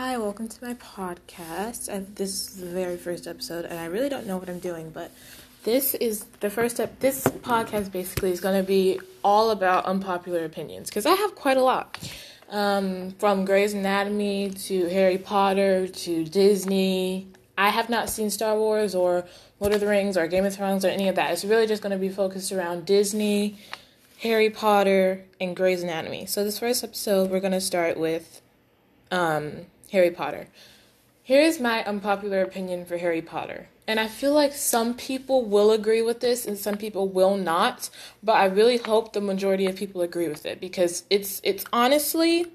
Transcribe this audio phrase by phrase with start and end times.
[0.00, 1.92] Hi, welcome to my podcast.
[1.92, 4.90] I, this is the very first episode, and I really don't know what I'm doing,
[4.90, 5.10] but
[5.64, 7.00] this is the first step.
[7.00, 11.56] This podcast basically is going to be all about unpopular opinions because I have quite
[11.56, 11.98] a lot.
[12.48, 17.26] Um, from Grey's Anatomy to Harry Potter to Disney.
[17.58, 19.24] I have not seen Star Wars or
[19.58, 21.32] Lord of the Rings or Game of Thrones or any of that.
[21.32, 23.58] It's really just going to be focused around Disney,
[24.18, 26.26] Harry Potter, and Grey's Anatomy.
[26.26, 28.40] So, this first episode, we're going to start with
[29.10, 30.48] um, Harry Potter.
[31.22, 33.68] Here's my unpopular opinion for Harry Potter.
[33.86, 37.90] And I feel like some people will agree with this and some people will not,
[38.22, 42.46] but I really hope the majority of people agree with it because it's it's honestly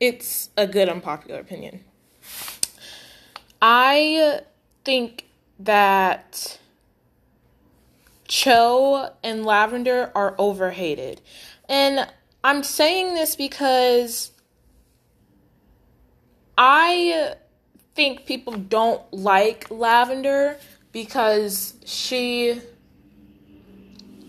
[0.00, 1.84] it's a good unpopular opinion.
[3.60, 4.40] I
[4.84, 5.26] think
[5.58, 6.58] that
[8.28, 11.20] Cho and Lavender are overhated.
[11.68, 12.10] And
[12.44, 14.32] I'm saying this because
[16.56, 17.34] I
[17.94, 20.56] think people don't like Lavender
[20.92, 22.60] because she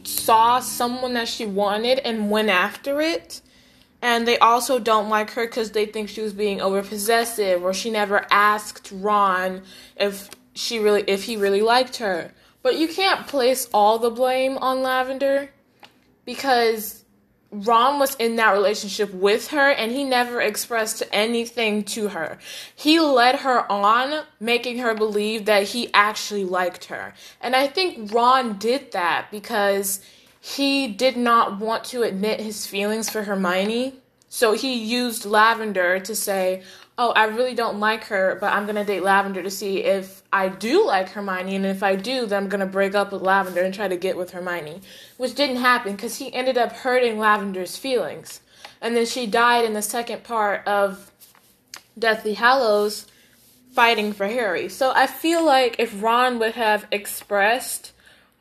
[0.04, 3.42] saw someone that she wanted and went after it.
[4.02, 7.74] And they also don't like her because they think she was being over possessive or
[7.74, 9.64] she never asked Ron
[9.96, 12.32] if she really if he really liked her.
[12.62, 15.50] But you can't place all the blame on Lavender
[16.26, 17.06] because
[17.52, 22.38] Ron was in that relationship with her and he never expressed anything to her.
[22.76, 27.14] He led her on, making her believe that he actually liked her.
[27.40, 30.02] And I think Ron did that because
[30.40, 33.96] he did not want to admit his feelings for Hermione.
[34.30, 36.64] So he used Lavender to say,
[36.98, 40.50] oh, I really don't like her, but I'm gonna date Lavender to see if I
[40.50, 43.74] do like Hermione, and if I do, then I'm gonna break up with Lavender and
[43.74, 44.82] try to get with Hermione,
[45.18, 48.42] which didn't happen because he ended up hurting Lavender's feelings,
[48.82, 51.12] and then she died in the second part of
[51.98, 53.06] Deathly Hallows,
[53.74, 54.68] fighting for Harry.
[54.70, 57.92] So I feel like if Ron would have expressed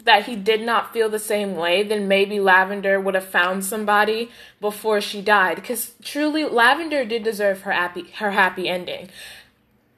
[0.06, 4.30] that he did not feel the same way, then maybe Lavender would have found somebody
[4.60, 5.56] before she died.
[5.56, 9.10] Because truly, Lavender did deserve her happy her happy ending.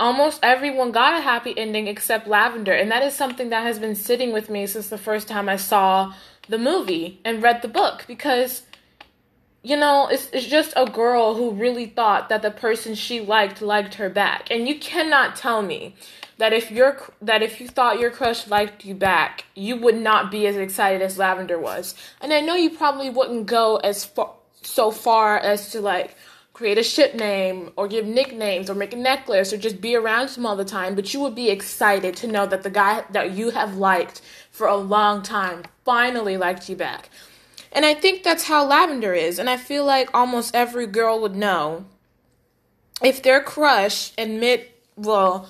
[0.00, 3.94] Almost everyone got a happy ending except Lavender, and that is something that has been
[3.94, 6.14] sitting with me since the first time I saw
[6.48, 8.04] the movie and read the book.
[8.06, 8.62] Because
[9.62, 13.60] you know, it's it's just a girl who really thought that the person she liked
[13.60, 14.50] liked her back.
[14.50, 15.94] And you cannot tell me
[16.38, 20.30] that if you're that if you thought your crush liked you back, you would not
[20.30, 21.94] be as excited as Lavender was.
[22.20, 26.16] And I know you probably wouldn't go as far so far as to like
[26.52, 30.28] create a ship name or give nicknames or make a necklace or just be around
[30.30, 33.30] him all the time, but you would be excited to know that the guy that
[33.30, 34.20] you have liked
[34.50, 37.10] for a long time finally liked you back.
[37.72, 39.38] And I think that's how Lavender is.
[39.38, 41.84] And I feel like almost every girl would know
[43.02, 45.48] if their crush admit, well,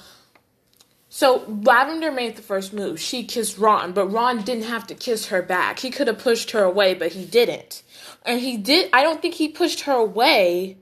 [1.09, 3.01] so Lavender made the first move.
[3.01, 5.79] She kissed Ron, but Ron didn't have to kiss her back.
[5.79, 7.83] He could have pushed her away, but he didn't.
[8.25, 10.77] And he did I don't think he pushed her away.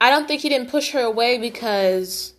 [0.00, 2.32] I don't think he didn't push her away because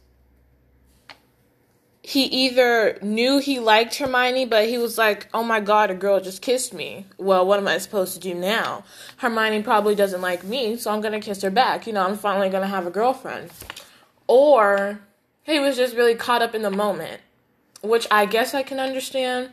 [2.04, 6.20] he either knew he liked Hermione, but he was like, oh my god, a girl
[6.20, 7.06] just kissed me.
[7.18, 8.84] Well, what am I supposed to do now?
[9.18, 11.86] Hermione probably doesn't like me, so I'm gonna kiss her back.
[11.86, 13.52] You know, I'm finally gonna have a girlfriend.
[14.26, 15.00] Or
[15.44, 17.22] he was just really caught up in the moment,
[17.82, 19.50] which I guess I can understand.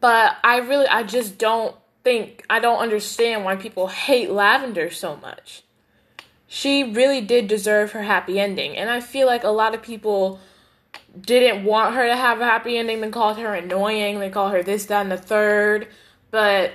[0.00, 5.16] But I really, I just don't think, I don't understand why people hate Lavender so
[5.16, 5.62] much.
[6.46, 8.76] She really did deserve her happy ending.
[8.76, 10.40] And I feel like a lot of people
[11.20, 13.00] didn't want her to have a happy ending.
[13.00, 14.20] They called her annoying.
[14.20, 15.88] They called her this, that, and the third.
[16.30, 16.72] But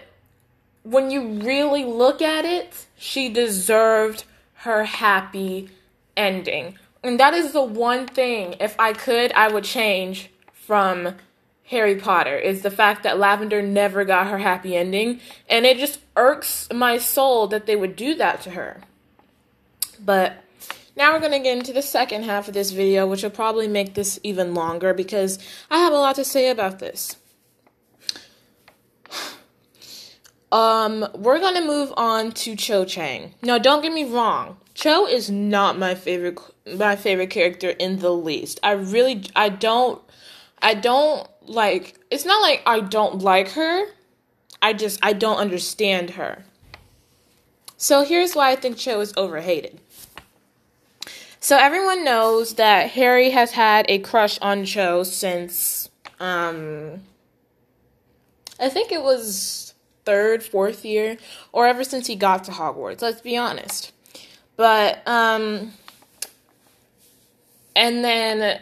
[0.83, 4.23] when you really look at it, she deserved
[4.53, 5.69] her happy
[6.15, 6.77] ending.
[7.03, 11.15] And that is the one thing, if I could, I would change from
[11.69, 15.19] Harry Potter is the fact that Lavender never got her happy ending.
[15.47, 18.81] And it just irks my soul that they would do that to her.
[20.03, 20.43] But
[20.99, 23.69] now we're going to get into the second half of this video, which will probably
[23.69, 25.39] make this even longer because
[25.71, 27.15] I have a lot to say about this.
[30.51, 33.35] Um, we're gonna move on to Cho Chang.
[33.43, 34.57] Now, don't get me wrong.
[34.73, 36.39] Cho is not my favorite
[36.75, 38.59] my favorite character in the least.
[38.63, 40.01] I really I don't
[40.59, 43.85] I don't like it's not like I don't like her.
[44.59, 46.45] I just I don't understand her.
[47.77, 49.79] So here's why I think Cho is overhated.
[51.41, 55.89] So everyone knows that Harry has had a crush on Cho since
[56.19, 57.01] um
[58.59, 61.17] I think it was third, fourth year,
[61.53, 63.93] or ever since he got to Hogwarts, let's be honest.
[64.57, 65.71] But um
[67.73, 68.59] and then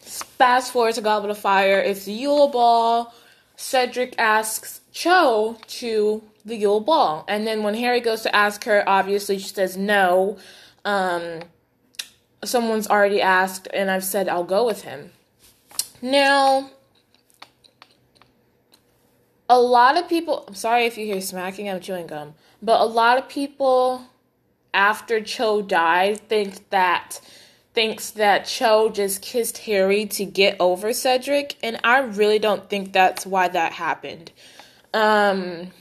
[0.00, 3.12] fast forward to Goblet of Fire, it's the Yule Ball.
[3.56, 7.24] Cedric asks Cho to the Yule Ball.
[7.28, 10.38] And then when Harry goes to ask her, obviously she says no.
[10.84, 11.40] Um,
[12.44, 15.10] someone's already asked, and I've said I'll go with him.
[16.02, 16.70] Now,
[19.48, 22.84] a lot of people, I'm sorry if you hear smacking, I'm chewing gum, but a
[22.84, 24.06] lot of people
[24.72, 27.20] after Cho died think that
[27.72, 32.92] thinks that Cho just kissed Harry to get over Cedric, and I really don't think
[32.92, 34.30] that's why that happened.
[34.92, 35.72] Um,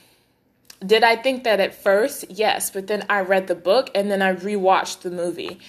[0.85, 2.25] did I think that at first?
[2.29, 5.59] Yes, but then I read the book and then I rewatched the movie.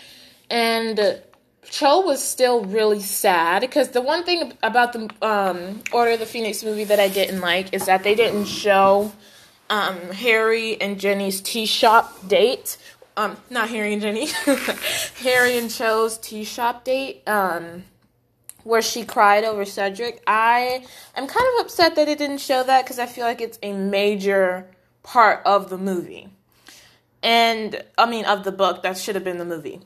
[0.51, 1.21] And
[1.71, 6.27] Cho was still really sad because the one thing about the um, Order of the
[6.27, 9.13] Phoenix movie that I didn't like is that they didn't show
[9.71, 12.77] um, Harry and Ginny's tea shop date.
[13.17, 14.27] Um, not Harry and Ginny,
[15.23, 17.27] Harry and Cho's tea shop date.
[17.29, 17.85] Um,
[18.65, 20.23] where she cried over Cedric.
[20.27, 20.85] I
[21.15, 23.73] am kind of upset that it didn't show that because I feel like it's a
[23.73, 24.67] major
[25.05, 26.29] part of the movie.
[27.23, 29.81] And I mean, of the book, that should have been the movie.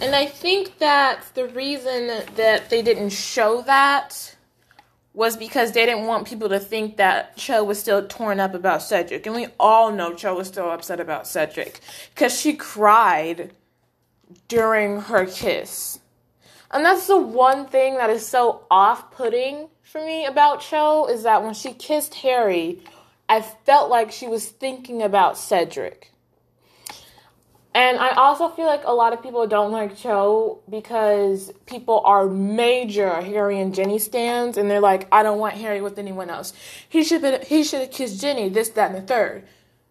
[0.00, 2.06] And I think that the reason
[2.36, 4.36] that they didn't show that
[5.12, 8.82] was because they didn't want people to think that Cho was still torn up about
[8.82, 9.26] Cedric.
[9.26, 11.80] And we all know Cho was still upset about Cedric
[12.14, 13.50] because she cried
[14.46, 15.98] during her kiss.
[16.70, 21.22] And that's the one thing that is so off putting for me about Cho is
[21.24, 22.80] that when she kissed Harry,
[23.28, 26.12] I felt like she was thinking about Cedric.
[27.74, 32.26] And I also feel like a lot of people don't like Cho because people are
[32.26, 36.52] major Harry and Ginny stands, and they're like, I don't want Harry with anyone else.
[36.88, 39.44] He should been, he should have kissed Ginny, this, that, and the third.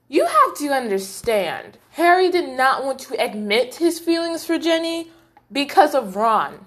[0.09, 5.11] You have to understand, Harry did not want to admit his feelings for Ginny
[5.51, 6.65] because of Ron.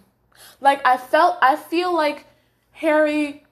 [0.60, 2.26] Like I felt I feel like
[2.72, 3.44] Harry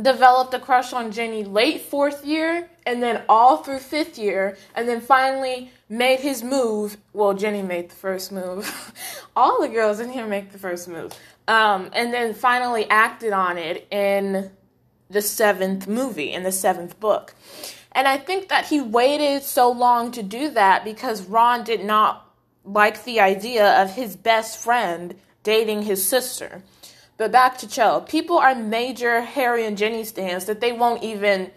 [0.00, 4.88] developed a crush on Ginny late fourth year and then all through fifth year and
[4.88, 6.96] then finally made his move.
[7.12, 8.92] Well, Ginny made the first move.
[9.36, 11.12] all the girls in here make the first move.
[11.48, 14.50] Um, and then finally acted on it in
[15.08, 17.34] the seventh movie, in the seventh book.
[17.92, 22.30] And I think that he waited so long to do that because Ron did not
[22.64, 25.14] like the idea of his best friend
[25.44, 26.62] dating his sister.
[27.16, 28.00] But back to Cho.
[28.00, 31.50] People are major Harry and Ginny stands that they won't even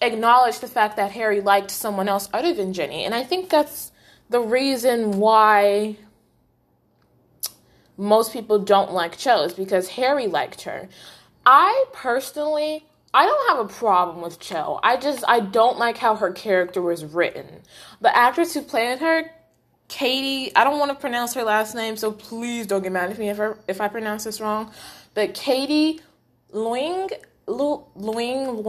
[0.00, 3.04] acknowledge the fact that Harry liked someone else other than Ginny.
[3.04, 3.90] And I think that's
[4.28, 5.96] the reason why
[7.96, 10.88] most people don't like Cho is because Harry liked her.
[11.44, 14.78] I personally I don't have a problem with Cho.
[14.82, 17.62] I just I don't like how her character was written.
[18.00, 19.30] The actress who played her
[19.88, 23.18] Katie, I don't want to pronounce her last name, so please don't get mad at
[23.18, 24.70] me if I, if I pronounce this wrong.
[25.14, 26.00] But Katie
[26.52, 27.08] Luing,
[27.46, 28.62] Lu, Luing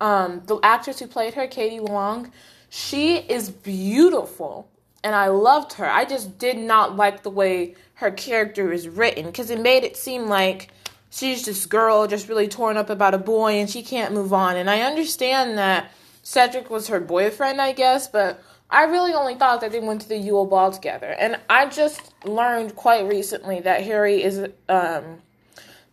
[0.00, 2.30] um, the actress who played her, Katie Luong,
[2.70, 4.68] she is beautiful,
[5.04, 5.88] and I loved her.
[5.88, 9.96] I just did not like the way her character is written because it made it
[9.96, 10.68] seem like
[11.10, 14.56] she's this girl just really torn up about a boy and she can't move on.
[14.56, 15.92] And I understand that
[16.22, 20.08] Cedric was her boyfriend, I guess, but I really only thought that they went to
[20.08, 21.14] the Yule Ball together.
[21.18, 25.22] And I just learned quite recently that Harry is, um,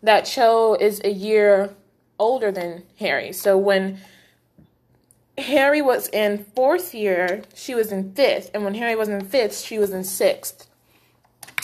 [0.04, 1.74] that Cho is a year
[2.20, 3.32] older than Harry.
[3.32, 4.00] So when
[5.38, 8.52] Harry was in fourth year, she was in fifth.
[8.54, 10.68] And when Harry was in fifth, she was in sixth.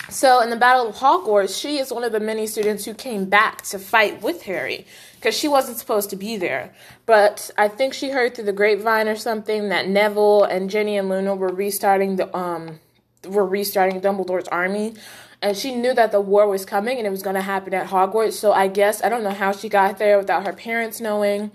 [0.10, 3.25] So in the Battle of Hogwarts, she is one of the many students who came
[3.25, 4.86] back to fight with Harry
[5.22, 6.74] because she wasn't supposed to be there.
[7.06, 11.10] But I think she heard through the grapevine or something that Neville and Ginny and
[11.10, 12.80] Luna were restarting the um
[13.28, 14.96] were restarting Dumbledore's army.
[15.44, 17.90] And she knew that the war was coming and it was going to happen at
[17.90, 18.34] Hogwarts.
[18.34, 21.51] So I guess I don't know how she got there without her parents knowing,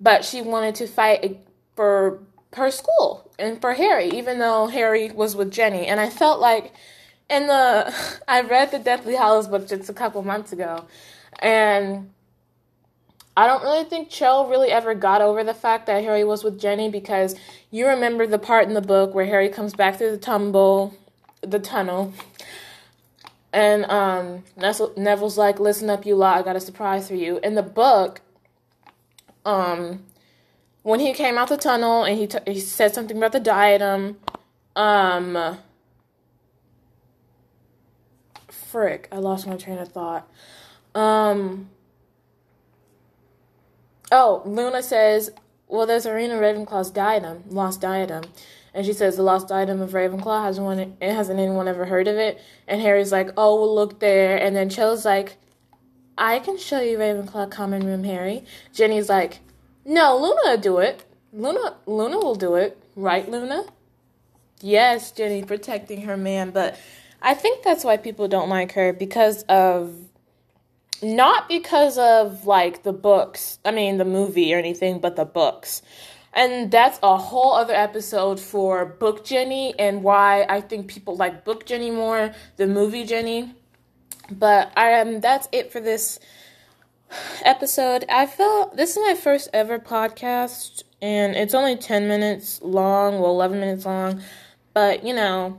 [0.00, 1.38] but she wanted to fight
[1.76, 2.20] for
[2.54, 5.86] her school and for Harry, even though Harry was with Ginny.
[5.86, 6.72] And I felt like
[7.30, 7.94] in the
[8.28, 10.86] I read the Deathly Hallows book just a couple months ago,
[11.38, 12.10] and
[13.38, 16.58] I don't really think Cho really ever got over the fact that Harry was with
[16.58, 17.36] Ginny because
[17.70, 20.92] you remember the part in the book where Harry comes back through the tumble,
[21.42, 22.12] the tunnel,
[23.52, 26.36] and um, Neville's like, "Listen up, you lot!
[26.36, 28.22] I got a surprise for you." In the book,
[29.44, 30.02] um,
[30.82, 34.16] when he came out the tunnel and he t- he said something about the diadem,
[34.74, 35.58] um
[38.48, 40.28] frick, I lost my train of thought.
[40.96, 41.70] Um.
[44.10, 45.30] Oh, Luna says,
[45.68, 48.24] "Well, there's Rowena Ravenclaw's diadem, lost diadem,"
[48.74, 52.40] and she says the lost item of Ravenclaw hasn't hasn't anyone ever heard of it.
[52.66, 54.36] And Harry's like oh well look there.
[54.36, 55.36] And then Cho's like
[56.16, 58.44] I can show you Ravenclaw common room Harry.
[58.72, 59.40] Ginny's like
[59.84, 61.04] no Luna will do it.
[61.32, 62.78] Luna Luna will do it.
[62.94, 63.64] Right Luna?
[64.60, 66.50] Yes Ginny protecting her man.
[66.50, 66.78] But
[67.20, 69.94] I think that's why people don't like her because of
[71.02, 75.82] not because of like the books, I mean the movie or anything, but the books.
[76.32, 81.44] And that's a whole other episode for Book Ginny and why I think people like
[81.44, 83.54] Book Ginny more than movie Ginny.
[84.30, 86.20] But I um that's it for this
[87.44, 88.04] episode.
[88.08, 93.30] I felt this is my first ever podcast and it's only 10 minutes long, well
[93.30, 94.22] 11 minutes long,
[94.74, 95.58] but you know,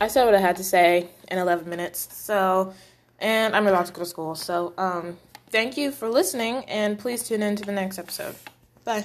[0.00, 2.08] I said what I had to say in 11 minutes.
[2.12, 2.74] So
[3.18, 4.34] and I'm about to go to school.
[4.34, 5.18] So, um,
[5.50, 8.34] thank you for listening, and please tune in to the next episode.
[8.84, 9.04] Bye.